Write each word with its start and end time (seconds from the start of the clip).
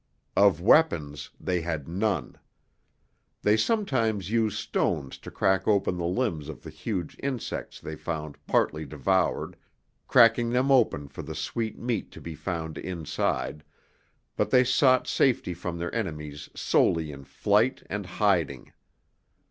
Of 0.35 0.59
weapons, 0.59 1.29
they 1.39 1.61
had 1.61 1.87
none. 1.87 2.39
They 3.43 3.55
sometimes 3.55 4.31
used 4.31 4.57
stones 4.57 5.19
to 5.19 5.29
crack 5.29 5.67
open 5.67 5.97
the 5.99 6.07
limbs 6.07 6.49
of 6.49 6.63
the 6.63 6.71
huge 6.71 7.15
insects 7.21 7.79
they 7.79 7.95
found 7.95 8.43
partly 8.47 8.83
devoured, 8.83 9.57
cracking 10.07 10.49
them 10.49 10.71
open 10.71 11.07
for 11.07 11.21
the 11.21 11.35
sweet 11.35 11.77
meat 11.77 12.09
to 12.13 12.19
be 12.19 12.33
found 12.33 12.79
inside, 12.79 13.63
but 14.35 14.49
they 14.49 14.63
sought 14.63 15.05
safety 15.07 15.53
from 15.53 15.77
their 15.77 15.93
enemies 15.93 16.49
solely 16.55 17.11
in 17.11 17.23
flight 17.23 17.83
and 17.87 18.07
hiding. 18.07 18.73